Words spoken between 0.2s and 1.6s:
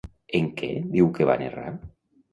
En què diu que van